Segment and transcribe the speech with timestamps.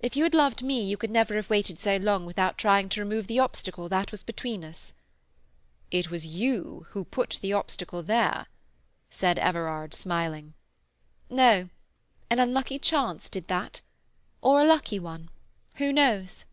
[0.00, 3.00] If you had loved me you could never have waited so long without trying to
[3.00, 4.92] remove the obstacle that was between us."
[5.92, 8.48] "It was you who put the obstacle there,"
[9.10, 10.54] said Everard, smiling.
[11.28, 11.68] "No.
[12.28, 13.80] An unlucky chance did that.
[14.42, 15.28] Or a lucky one.
[15.76, 16.46] Who knows?"